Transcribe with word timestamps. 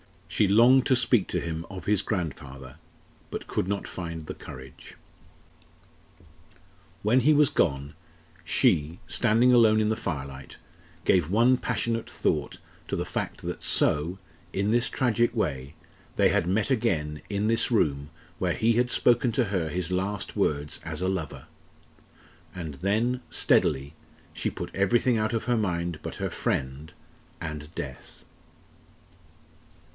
She 0.27 0.47
longed 0.47 0.87
to 0.87 0.95
speak 0.95 1.27
to 1.27 1.41
him 1.41 1.63
of 1.69 1.85
his 1.85 2.01
grandfather 2.01 2.77
but 3.29 3.45
could 3.45 3.67
not 3.67 3.87
find 3.87 4.25
the 4.25 4.33
courage. 4.33 4.95
When 7.03 7.19
he 7.19 7.33
was 7.35 7.49
gone, 7.49 7.93
she, 8.43 8.99
standing 9.05 9.51
alone 9.51 9.79
in 9.79 9.89
the 9.89 9.95
firelight, 9.95 10.57
gave 11.05 11.29
one 11.29 11.57
passionate 11.57 12.09
thought 12.09 12.57
to 12.87 12.95
the 12.95 13.05
fact 13.05 13.43
that 13.43 13.63
so 13.63 14.17
in 14.53 14.71
this 14.71 14.89
tragic 14.89 15.35
way 15.35 15.75
they 16.15 16.29
had 16.29 16.47
met 16.47 16.71
again 16.71 17.21
in 17.29 17.45
this 17.45 17.69
room 17.69 18.09
where 18.39 18.53
he 18.53 18.73
had 18.73 18.89
spoken 18.89 19.31
to 19.33 19.45
her 19.45 19.69
his 19.69 19.91
last 19.91 20.35
words 20.35 20.79
as 20.83 21.01
a 21.01 21.09
lover; 21.09 21.45
and 22.55 22.75
then, 22.75 23.21
steadily, 23.29 23.93
she 24.33 24.49
put 24.49 24.73
everything 24.73 25.17
out 25.19 25.33
of 25.33 25.43
her 25.45 25.57
mind 25.57 25.99
but 26.01 26.15
her 26.15 26.31
friend 26.31 26.93
and 27.39 27.75
death. 27.75 28.23